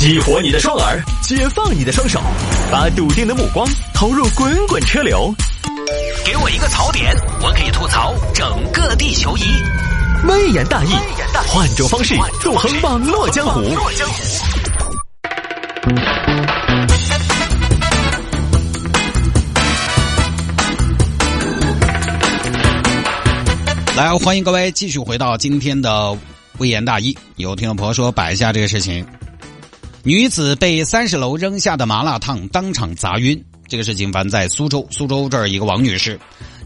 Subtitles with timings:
[0.00, 2.18] 激活你的双耳，解放你的双手，
[2.72, 5.30] 把笃定的目光投入滚滚车流。
[6.24, 9.42] 给我一个槽点，我可以吐槽整个地球仪。
[10.26, 10.94] 微言大义，
[11.48, 13.60] 换种方式纵横网络江湖。
[23.94, 26.16] 来，欢迎各位继续回到今天的
[26.56, 27.14] 微言大义。
[27.36, 29.06] 有听众朋友说摆一下这个事情：
[30.02, 33.44] 女子被三十楼扔下的麻辣烫当场砸晕。
[33.68, 36.18] 这个事情发生在苏州，苏州这儿一个王女士，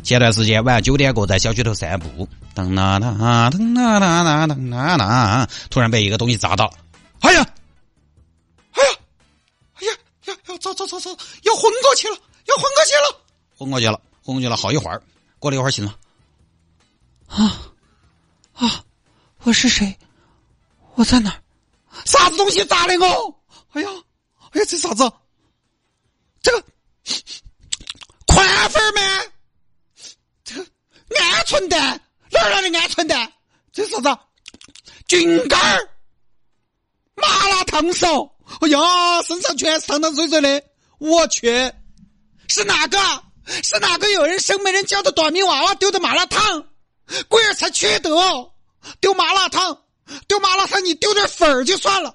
[0.02, 6.73] 前段时间晚上九点过在小区头散步，当啦啦，当啦啦啦，当啦啦，突然被一个东西砸到，
[7.20, 7.47] 哎呀，
[8.73, 8.98] 哎呀，
[9.74, 9.93] 哎呀，
[10.27, 11.10] 要要走走走走，
[11.43, 13.21] 要昏过去了，要昏过去了，
[13.59, 15.02] 昏过去了，昏过去了，好一会儿，
[15.38, 15.95] 过了一会儿醒了。
[17.27, 17.60] 啊
[18.55, 18.85] 啊！
[19.43, 19.95] 我是谁？
[20.95, 21.37] 我在哪儿？
[22.05, 23.43] 啥子东西砸的我？
[23.73, 23.89] 哎呀，
[24.51, 25.11] 哎呀，这啥子？
[26.43, 26.65] 这个
[28.27, 29.01] 宽粉吗？
[30.45, 30.65] 这个
[31.10, 33.33] 鹌鹑蛋哪儿来的鹌鹑蛋？
[33.73, 34.18] 这啥子？
[35.07, 35.88] 菌干儿？
[37.15, 38.30] 麻辣烫手？
[38.61, 40.63] 哎呀，身上全是汤汤水水的。
[40.99, 41.73] 我去，
[42.49, 42.99] 是哪个？
[43.63, 46.66] 是哪个有人生没人教的短命娃娃丢的麻辣烫？
[47.29, 48.52] 龟儿才缺德，
[49.01, 49.84] 丢麻辣烫，
[50.29, 52.15] 丢麻辣烫，你丢点粉儿就算了，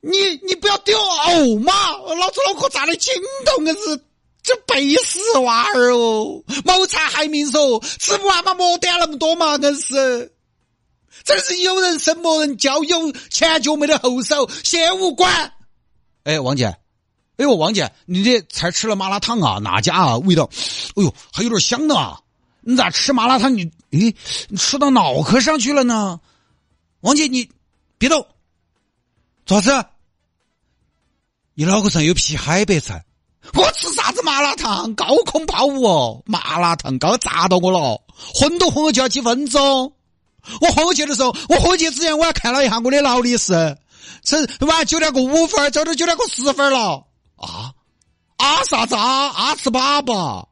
[0.00, 1.72] 你你不要丢藕嘛！
[2.18, 3.12] 老子脑壳炸的筋
[3.44, 4.04] 头，硬是
[4.42, 6.42] 这背死娃儿哦！
[6.64, 10.32] 谋财害命嗦，吃不完嘛，莫点那么多嘛，硬是，
[11.24, 15.52] 真是有人生没人教，有前脚没得后手，先无关。
[16.24, 16.66] 哎，王姐，
[17.36, 19.58] 哎呦，王姐，你这才吃了麻辣烫啊？
[19.58, 20.18] 哪家啊？
[20.18, 20.48] 味道，
[20.96, 22.20] 哎呦，还有点香的啊！
[22.62, 23.54] 你咋吃麻辣烫？
[23.54, 24.14] 你诶，
[24.48, 26.20] 你吃到脑壳上去了呢？
[27.00, 27.48] 王姐，你
[27.98, 28.26] 别动，
[29.46, 29.84] 咋子？
[31.54, 33.04] 你脑壳上有皮海白菜？
[33.54, 34.94] 我吃啥子麻辣烫？
[34.94, 36.22] 高空抛物哦！
[36.26, 38.02] 麻辣烫刚砸到我了，
[38.34, 39.92] 昏都昏过去了几分钟。
[40.60, 43.76] 我昏过去的时候，我昏去之前我还看了一下我的劳力士，
[44.24, 47.06] 是晚九点过五分，早都九点过十分了。
[47.36, 47.72] 啊
[48.36, 49.28] 啊啥子啊？
[49.28, 50.46] 阿吃粑粑？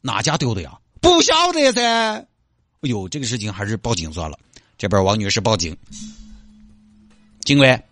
[0.00, 0.78] 哪家丢的呀？
[1.00, 2.26] 不晓得噻，哎
[2.82, 4.38] 呦，这个事情还是报警算了。
[4.78, 5.76] 这边王女士报警，
[7.40, 7.82] 警官，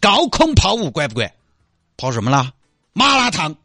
[0.00, 1.32] 高空抛物管不管？
[1.96, 2.54] 抛什么了？
[2.92, 3.56] 麻辣烫！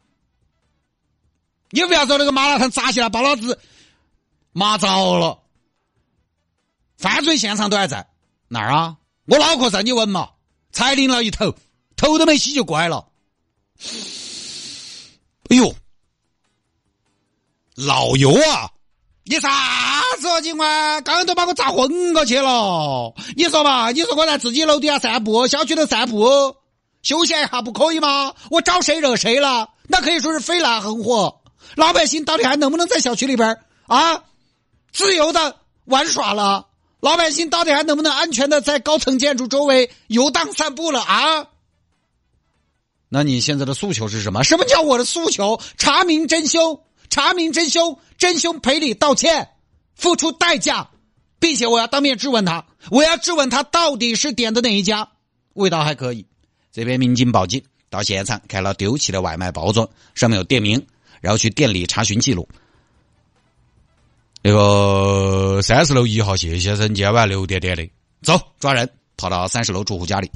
[1.69, 3.59] 你不要说那个麻辣烫砸下来把老子
[4.51, 5.39] 麻着了。
[6.97, 8.07] 犯罪现场都还在
[8.47, 8.97] 哪儿啊？
[9.25, 10.31] 我脑壳上你闻嘛？
[10.71, 11.55] 才淋了一头，
[11.95, 13.07] 头都没洗就过来了。
[15.49, 15.75] 哎呦，
[17.75, 18.72] 老油啊！
[19.25, 19.49] 你啥
[20.19, 21.01] 子啊，警官？
[21.03, 23.13] 刚刚都把我砸昏过去了。
[23.37, 23.89] 你说嘛？
[23.91, 26.57] 你说我在自己楼底下散步，小区头散步，
[27.01, 28.33] 休闲一下不可以吗？
[28.51, 29.69] 我招谁惹谁了？
[29.87, 31.39] 那可以说是飞来横祸。
[31.75, 33.57] 老百姓到底还能不能在小区里边
[33.87, 34.23] 啊
[34.91, 35.55] 自由的
[35.85, 36.67] 玩耍了？
[36.99, 41.47] 老百姓到底还能不能安全的在高层建筑周围游荡散步了啊？
[43.07, 44.43] 那你现在的诉求是什么？
[44.43, 45.61] 什么叫我的诉求？
[45.77, 46.81] 查明真凶。
[47.13, 49.47] 查明真凶，真凶赔礼道歉，
[49.93, 50.89] 付出代价，
[51.37, 55.07] 并且我要当面质问他，我要质问他到底是点的哪一家，
[55.53, 56.25] 味道还可以。
[56.71, 60.83] 这边民警报警到现场看了丢弃的外卖包装，上面有店名，
[61.21, 62.49] 然后去店里查询记录。
[64.41, 67.87] 那个三十楼一号谢先生今晚六点点的，
[68.23, 70.31] 走抓人，跑到三十楼住户家里，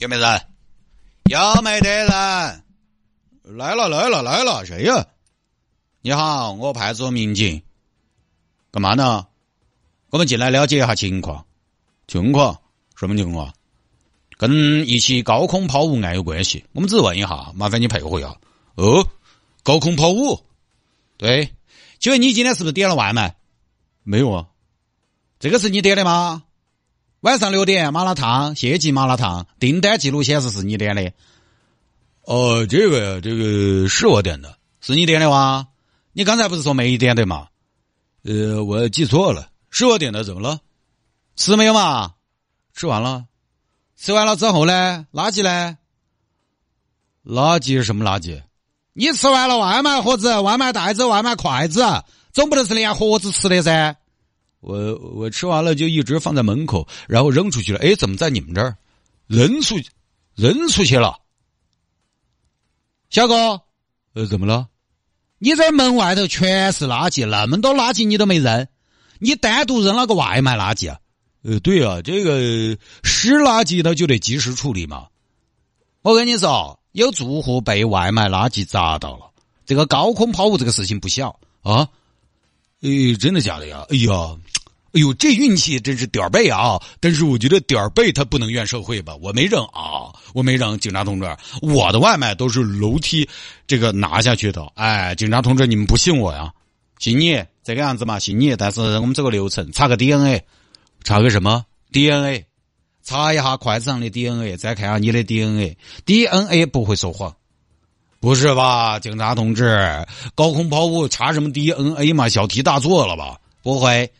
[0.00, 0.40] 有没人？
[1.30, 2.67] 有没得人？
[3.56, 5.06] 来了来了来了，谁呀？
[6.02, 7.62] 你好，我派出所民警，
[8.70, 9.26] 干嘛呢？
[10.10, 11.46] 我们进来了解一下情况。
[12.06, 12.60] 情况
[12.94, 13.54] 什么情况？
[14.36, 16.66] 跟一起高空抛物案有关系。
[16.72, 18.36] 我们只问一下，麻烦你配合一下。
[18.74, 19.08] 哦，
[19.62, 20.44] 高空抛物？
[21.16, 21.54] 对，
[21.98, 23.36] 请问你今天是不是点了外卖？
[24.02, 24.46] 没有啊。
[25.38, 26.42] 这个是你点的吗？
[27.20, 31.14] 晚上六点麻辣烫，谢记麻辣烫，订单记录显示是你点的。
[32.28, 35.66] 哦，这个这个是我点的，是你点的吗？
[36.12, 37.48] 你刚才不是说没点的吗？
[38.22, 40.60] 呃，我记错了，是我点的，怎么了？
[41.36, 42.12] 吃没有嘛？
[42.74, 43.24] 吃完了，
[43.96, 45.06] 吃完了之后呢？
[45.10, 45.78] 垃圾呢？
[47.24, 48.42] 垃圾是什么垃圾？
[48.92, 51.82] 你吃完了外卖盒子、外卖袋子、外卖筷子，
[52.34, 53.96] 总不能是连盒子吃的噻？
[54.60, 57.78] 我我吃完了就一直放在门口，然后扔出去了。
[57.78, 58.76] 哎，怎么在你们这儿？
[59.26, 59.76] 扔出
[60.34, 61.18] 扔出去了？
[63.10, 63.62] 小哥，
[64.14, 64.68] 呃，怎么了？
[65.38, 68.66] 你在门外头全是垃圾，那么多垃圾你都没扔，
[69.18, 70.98] 你单独扔了个外卖垃圾啊？
[71.42, 75.06] 呃，对啊，这个湿垃圾它就得及时处理嘛。
[76.02, 79.30] 我跟你说，有住户被外卖垃圾砸到了，
[79.64, 81.88] 这个高空抛物这个事情不小啊。
[82.82, 83.86] 诶，真的假的呀？
[83.90, 84.36] 哎呀！
[84.98, 86.82] 哎呦，这运气真是点儿背啊！
[86.98, 89.14] 但是我觉得点儿背他不能怨社会吧？
[89.22, 93.28] 我没扔啊，我没扔，警察同志，我的外卖都是楼梯
[93.68, 94.66] 这个拿下去的。
[94.74, 96.52] 哎，警察同志，你们不信我呀？
[96.98, 98.18] 信你这个样子嘛？
[98.18, 100.42] 信你，但是我们这个流程查个 DNA，
[101.04, 102.44] 查个什么 DNA？
[103.04, 107.32] 查一下筷子上的 DNA，再看下你的 DNA，DNA 不会说谎，
[108.18, 108.98] 不是吧？
[108.98, 110.04] 警察同志，
[110.34, 112.28] 高空抛物查什么 DNA 嘛？
[112.28, 113.38] 小题大做了吧？
[113.62, 114.10] 不会。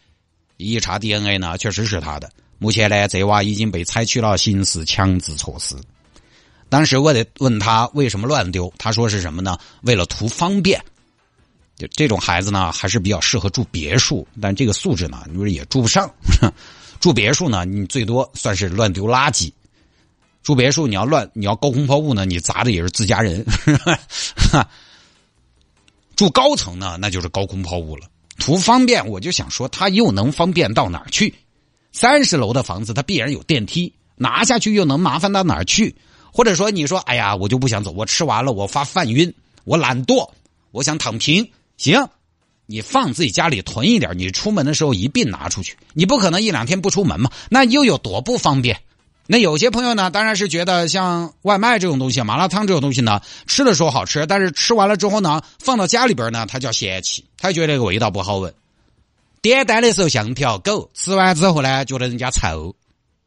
[0.59, 2.31] 一查 DNA 呢，确实是他的。
[2.59, 5.75] 目前呢，这娃已经被采取了刑事强制措施。
[6.69, 9.57] 当时我得问他为什么乱丢，他说是什么呢？
[9.83, 10.79] 为了图方便。
[11.77, 16.13] 就这种孩子呢，还是比较适合住别墅，但这个素质呢，你说也住不上。
[16.99, 19.53] 住别墅呢，你最多算是乱丢垃圾。
[20.43, 23.47] 住别墅你要乱，你要高空抛物呢，你砸的也是自家人。
[26.17, 28.09] 住高层呢，那就是高空抛物了。
[28.39, 31.35] 图方便，我就想说，他又能方便到哪儿去？
[31.93, 35.95] 三十楼的房子，它必然有电梯，拿下去又能麻烦到哪儿去？
[36.33, 39.33] 或者说，你说，哎呀，我就不想走，我吃完了，我发饭晕，
[39.65, 40.31] 我懒惰，
[40.71, 41.51] 我想躺平。
[41.77, 42.09] 行，
[42.67, 45.77] 你放自己家里囤一点，你出门的时候一并拿出去。
[45.95, 47.31] 你不可能一两天不出门嘛？
[47.49, 48.81] 那又有多不方便？
[49.31, 58.55] 那有些朋友呢，当然是觉得像外卖这种东西，麻辣烫这种东西呢，吃的时候好吃，但是吃完了之后呢，放到家里边呢，他叫嫌弃，他觉得这个味道不好闻。
[59.43, 62.75] 点单的时候像条狗，吃完之后呢，觉得人家臭，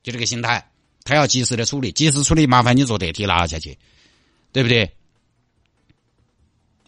[0.02, 0.72] 就这个心态，
[1.04, 3.78] 他要及时的处理，及时处理，麻烦你坐电梯拿下去，
[4.52, 4.92] 对不对？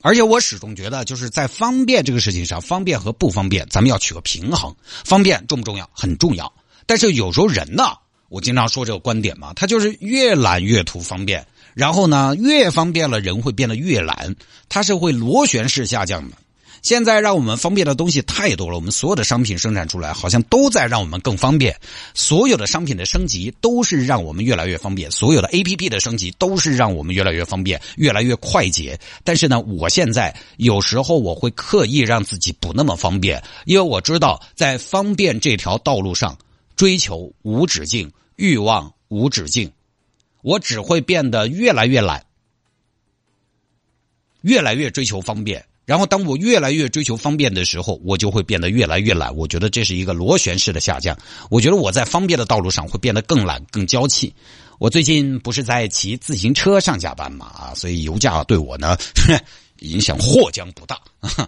[0.02, 4.76] 而且我始终觉得，就是在方便这个事情上，方便和不方便，咱们要取个平衡。
[5.06, 5.88] 方便重不重要？
[5.94, 6.52] 很重要。
[6.88, 7.84] 但是有时候人呢。
[8.34, 11.46] 我经常说这个观点嘛，他就是越懒越图方便，
[11.76, 14.36] 然后呢，越方便了人会变得越懒，
[14.68, 16.38] 它是会螺旋式下降的。
[16.82, 21.80] 现在让我们方便的东西太多了，我们所有的商品生产出来好像都在让我们更方便，
[22.16, 29.00] 所有的商品的升级都是让我们越来越方便，所有的 A P P 的升级都是让我们越来越方便，越来越快捷。
[29.24, 36.36] 但是呢，我现在有时候我会刻意让自己不那么方便，因为我知道在方便这条道路上
[36.76, 38.12] 追求无止境。
[38.44, 39.72] 欲望无止境，
[40.42, 42.26] 我只会变得越来越懒，
[44.42, 45.66] 越来越追求方便。
[45.86, 49.34] 然后，当我越来越追求方便的时候，我就会变得越来越懒。
[49.34, 51.18] 我觉得这是一个螺旋式的下降。
[51.50, 54.34] 我觉得我在方便的道路上会变得更懒、更娇气。
[54.78, 57.46] 我最近不是在骑自行车上下班嘛？
[57.46, 58.98] 啊，所以油价对我呢
[59.80, 61.00] 影响或将不大。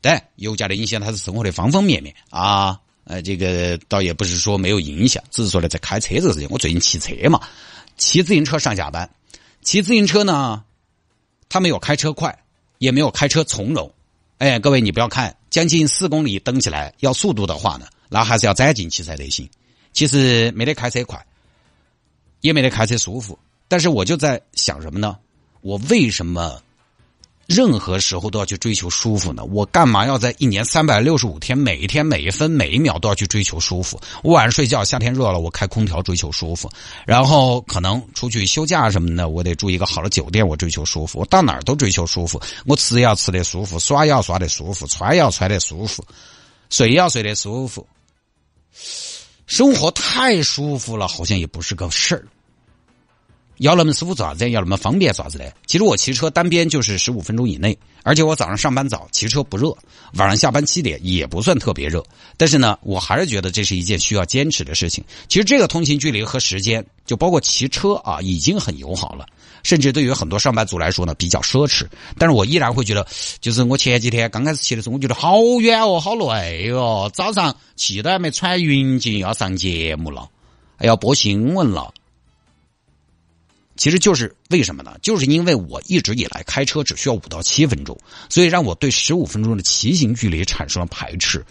[0.00, 2.80] 对，油价的影响它是生活的方方面面啊。
[3.08, 7.40] 呃，这个倒也不是说没有影响，只是说呢，在开车这个事情，我最近骑车嘛，
[7.96, 9.08] 骑自行车上下班，
[9.62, 10.64] 骑自行车呢，
[11.48, 12.36] 它没有开车快，
[12.78, 13.92] 也没有开车从容。
[14.38, 19.48] 哎，各位你不要看，将近四公里蹬起来，要速度的话呢，那还是要再进去才得行。
[19.92, 21.24] 其实没得开车快，
[22.40, 23.38] 也没得开车舒服，
[23.68, 25.16] 但是我就在想什么呢？
[25.60, 26.60] 我为什么？
[27.46, 29.44] 任何时候都要去追求舒服呢？
[29.44, 34.00] 我干嘛要在一年三百六十五天，每一天每一分每一秒都要去追求舒服？
[34.24, 36.68] 我晚上睡觉，夏天热了，我开空调追求舒服；
[37.06, 41.20] 然后可能出去休假什么的，我得住一个好的酒店，我追求舒服。
[41.20, 46.04] 我到哪儿都追求舒服，我吃要吃的舒服，耍要耍的舒服，穿要穿的舒服，
[46.68, 47.86] 睡要睡得舒服。
[49.46, 52.26] 生活太舒服了，好像也不是个事儿。
[53.58, 54.50] 要那么舒服做啥子？
[54.50, 55.52] 要那么方便做啥子嘞？
[55.66, 59.70] 其实我骑车单边就是十五分钟以内，而且我早上上班早，骑车不热；
[60.14, 62.04] 晚上下班七点也不算特别热。
[62.36, 65.02] 但是呢，我还是觉得这是一件需要坚持的事情。
[65.28, 69.26] 其实这个通勤距离和时间，就包括骑车啊，已经很友好了。
[69.62, 71.86] 甚至对于很多上班族来说呢，比较奢侈。
[72.18, 73.04] 但是我依然会觉得，
[73.40, 77.10] 就是我前几天刚开始骑的时候，我觉得好远哦，好累哦。
[77.12, 80.28] 早上气都还没喘匀尽，要上节目了，
[80.80, 81.92] 要播新闻了。
[83.76, 84.96] 其实就是为什么呢？
[85.02, 91.44] 就是因为我一直以来开车只需要五到七分钟，所以让我对十五分钟的骑行距离产生了排斥。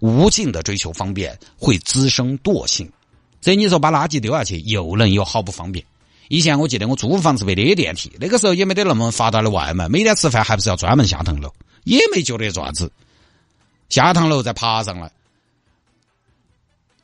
[0.00, 2.90] 无尽的追求方便会滋生惰性。
[3.40, 5.84] 所以你说把垃圾丢下去，又能有好不方便？
[6.28, 11.52] 以前我记得我租房子没得电梯，那个时候也没得那么发达的外卖，每天吃饭还不是要专门下趟楼，
[11.84, 12.90] 也没觉得爪子，
[13.88, 15.10] 下趟楼再爬上来。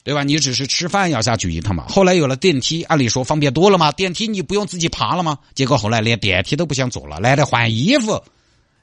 [0.05, 0.23] 对吧？
[0.23, 1.87] 你只是吃饭要下去一趟嘛。
[1.89, 3.91] 后来有了电梯，按理说方便多了嘛。
[3.91, 5.39] 电梯你不用自己爬了吗？
[5.55, 8.23] 结果后来连电梯都不想坐了，懒得换衣服。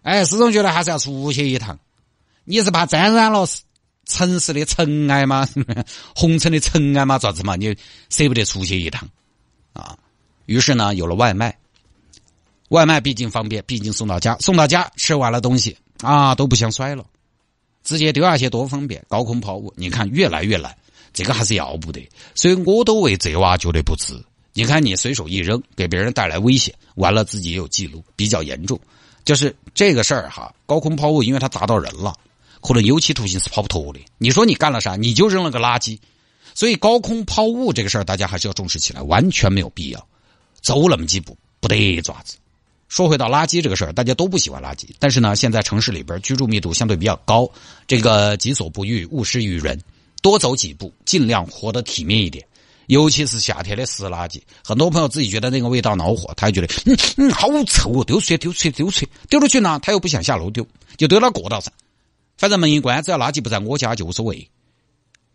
[0.02, 1.80] 哎，始终觉得还是要出去一趟。
[2.44, 3.48] 你是怕沾染了
[4.08, 5.48] 城市的尘埃吗？
[6.16, 7.20] 红尘的尘埃吗？
[7.20, 7.56] 咋子嘛？
[7.56, 7.78] 你
[8.10, 9.08] 舍不得出去一趟
[9.74, 9.96] 啊？
[10.48, 11.56] 于是呢，有了外卖。
[12.70, 17.06] 外卖毕竟方便，毕竟送到家，送到家吃完了东西啊都不想摔了，
[17.84, 19.06] 直接丢下去多方便。
[19.08, 20.76] 高空抛物，你看越来越难，
[21.14, 22.08] 这个还是要不得。
[22.36, 24.14] 所以我都为这娃觉得不值。
[24.54, 28.80] 你看你随手一扔，给别人带来危险，完了自己也有记录，比较严重。
[29.24, 32.14] 就是这个事儿哈，高空抛物，因为它砸到人了，
[32.62, 34.00] 可能有期徒刑是跑不脱的。
[34.18, 34.96] 你说你干了啥？
[34.96, 35.98] 你就扔了个垃圾。
[36.54, 40.08] 所以高空抛物这个事儿，大家还是要重视起来，完全没有必要。
[40.62, 42.36] 走那么几步，不得爪子。
[42.90, 47.50] 说回到垃圾这个事儿，大家都不喜欢垃圾，但是呢，现在城市里边居住密度相对比较高，
[47.88, 49.82] 这个己所不欲，勿施于人，
[50.22, 52.46] 多走几步，尽量活得体面一点。
[52.88, 61.72] 尤其是夏天的湿垃圾，很多朋友自己觉得那个味道恼火，他还觉得嗯嗯好臭哦，丢出去丢出去丢出去丢出去呢，他又不想下楼丢，就丢到过道上，
[62.38, 64.50] 反正门一关，只要垃圾不在我家就无所谓。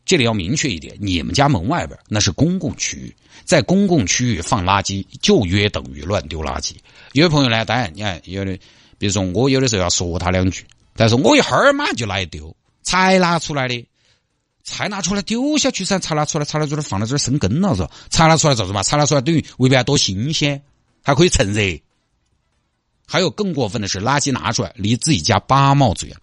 [0.05, 6.73] 这里要明确一点，你们家门外边那是公共区域，在公共区域放垃圾就约等于乱丢垃圾。
[7.13, 8.57] 有的朋友呢，当然你看有的，
[8.99, 10.65] 比如说我有的时候要说他两句，
[10.95, 13.87] 但是我一会儿马上就拿丢，才拿出来的，
[14.67, 18.83] 才拿出来丢下去噻，才拿出来，才拿出来放在这儿生根了是才拿出来咋子嘛？
[18.83, 20.61] 才拿出来等于未必还多新鲜，
[21.03, 21.63] 还可以趁热。
[23.07, 26.17] 还有更过分的是，垃圾拿出来离自己家八毛之远，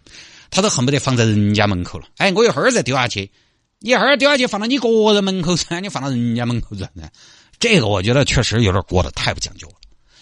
[0.51, 2.07] 他都恨不得放在人家门口了。
[2.17, 3.31] 哎，我一会儿再丢下去。
[3.79, 6.89] 一会儿丢下去放到你个人门口噻，你放到人家门口噻，
[7.59, 9.75] 这个我觉得确实有点过得太不讲究了。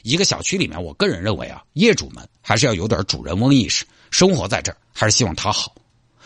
[0.03, 5.75] 一个小区里面，我个人认为啊，业主们还是要有点主人翁意识，生活在这儿还是希望他好，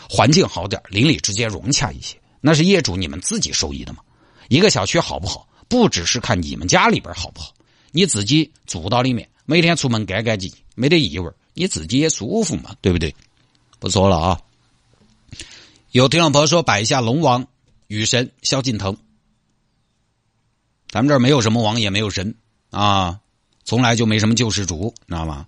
[0.10, 4.00] 环境好点，邻里之间融洽一些，那是业主你们自己受益的嘛。
[4.50, 7.54] 一个小区好不好，不只是看你们家里边好不好，
[7.92, 13.16] 你自己住到里面，每天出门干干净净，没得异味，你自己也舒服嘛，对不对？
[13.80, 14.40] 不说了啊。
[15.92, 17.48] 有听众朋友说摆一下龙王、
[17.88, 18.96] 雨神、萧敬腾，
[20.90, 22.36] 咱们这儿没有什么王，也没有神
[22.70, 23.20] 啊，
[23.64, 25.48] 从来就没什么救世主，知道吗？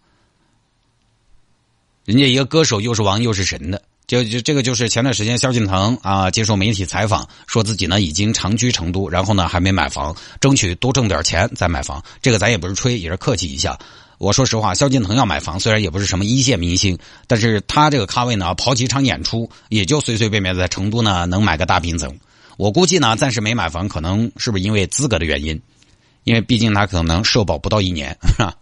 [2.06, 12.02] 人家一个歌手又是王又是神的，就就这个就是前段时间萧敬腾啊接受媒体采访，说自己呢已经长居成都，然后呢还没买房，争取多挣点钱再买房。
[12.22, 13.78] 这个咱也不是吹，也是客气一下。
[14.18, 16.98] 我说实话，萧敬腾要买房，虽然也不是什么一线明星，
[17.28, 22.18] 但是他这个咖位呢，跑几场演出，也就随随便便在成都呢能买个大平层。
[22.56, 25.62] 我估计呢，暂时没买房，可能是不是因为资格的原因？
[26.24, 28.56] 因为毕竟他可能社保不到一年，是吧？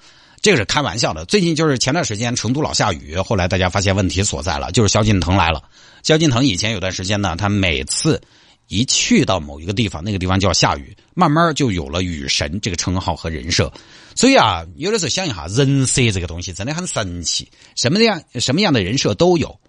[0.46, 1.26] 这个是开玩笑的。
[1.26, 5.64] 最近就是前段时间成都老下雨，后来大家发现问题所在了，就是萧敬腾来了。
[6.04, 8.22] 萧敬腾以前有段时间呢，他每次。
[8.68, 13.72] 一去到某一个地方，那个地方就要下雨，慢慢就有了雨神这个称号和人设。
[14.16, 19.60] 所以啊，有的时候想一下，人设这个东西真的很神奇，什么样什么样的人设都有，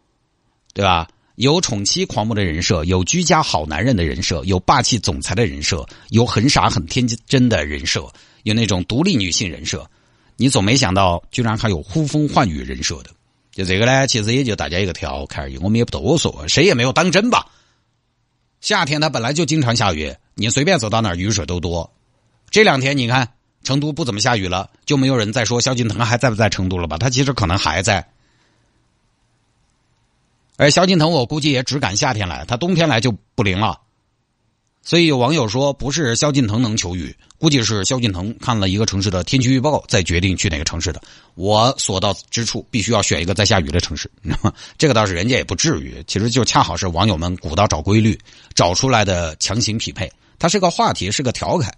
[0.73, 1.09] 对吧？
[1.35, 8.11] 有宠妻狂魔的人设，有居家好男人的人设，有霸气总裁的人设，有很傻很天真的人设，
[8.45, 9.87] 有那种独立女性人设。
[10.36, 13.10] 你总没想到，居然还有呼风唤雨人设的。
[13.52, 17.46] 就这个呢，其实也就大家一个调侃而已，我们也不多说，谁也没有当真吧。
[18.60, 21.90] 夏天它本来就经常下雨，你随便走到哪儿雨水都多。
[22.50, 23.32] 这两天你看
[23.64, 26.98] 成都不怎么下雨了，就没有人再说萧敬腾还在不在成都了吧？
[26.98, 28.06] 他其实可能还在。
[30.58, 33.80] 而萧敬腾我估计也只赶夏天来，他冬天来就不灵了。
[34.86, 41.02] 所以有网友说，不是萧敬腾能求雨，估计是萧敬腾看了一个城市的天气预报，再决定去哪个城市的。
[41.34, 44.08] 我所到之处必须要选一个在下雨的城市，
[44.78, 46.00] 这个倒是人家也不至于。
[46.06, 48.16] 其实就恰好是网友们鼓捣找规律，
[48.54, 50.08] 找出来的强行匹配。
[50.38, 51.74] 它是个话题，是个调侃。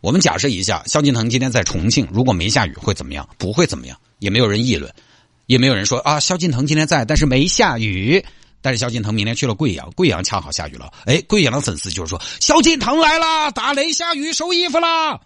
[0.00, 3.28] 我们假设一下，萧敬腾今天在重庆，如果没下雨会怎么样？
[3.38, 4.88] 不会怎么样，也没有人议论，
[5.46, 8.24] 也没有人说啊，萧敬腾今天在，但是没下雨。
[8.62, 10.90] 但是萧敬腾明天去了贵阳，贵阳恰好下雨了。
[11.04, 15.20] 哎，贵阳的粉丝就是说萧敬腾来了，打雷下雨收衣服啦。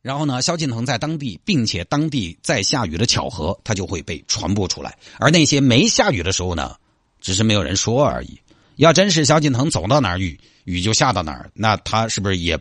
[0.00, 4.98] 然后呢，萧敬腾在当地，并且当地在下雨的巧合，他就会被传播出来。
[5.20, 6.74] 而那些没下雨的时候呢，
[7.20, 8.40] 只是没有人说而已。
[8.76, 12.58] 要真是萧敬腾走到哪儿雨雨就下到哪儿，那他是不是也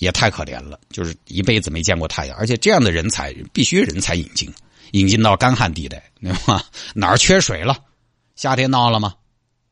[0.00, 0.78] 也太可怜了？
[0.90, 4.52] 就是一辈子没见过太阳，而且这样的人才必须人才引进，
[4.90, 6.62] 引进到干旱地带，对吧？
[6.94, 7.78] 哪儿缺水了？
[8.36, 9.14] 夏天到了吗？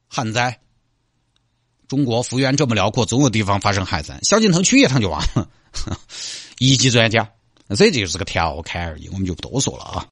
[0.09, 0.61] 旱灾。
[1.89, 4.19] 中国幅员这么辽阔，总有地方发生旱灾。
[4.23, 5.49] 萧敬腾去一趟就完了，
[6.59, 7.31] 一级专家。
[7.77, 10.07] 所以这就是个调侃而已，我们就不多说了啊。